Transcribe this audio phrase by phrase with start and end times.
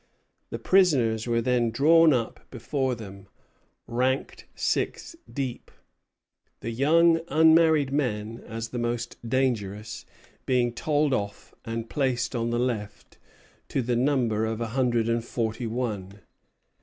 [0.49, 3.27] The prisoners were then drawn up before them,
[3.85, 5.69] ranked six deep,
[6.61, 10.07] the young unmarried men, as the most dangerous,
[10.47, 13.19] being told off and placed on the left,
[13.69, 16.21] to the number of a hundred and forty one.